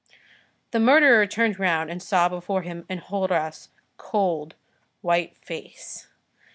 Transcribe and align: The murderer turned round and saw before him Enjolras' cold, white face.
The 0.71 0.79
murderer 0.79 1.27
turned 1.27 1.59
round 1.59 1.91
and 1.91 2.01
saw 2.01 2.27
before 2.27 2.63
him 2.63 2.87
Enjolras' 2.89 3.69
cold, 3.97 4.55
white 5.01 5.37
face. 5.45 6.07